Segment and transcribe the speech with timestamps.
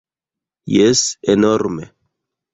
[0.77, 1.03] Jes,
[1.35, 1.91] enorme!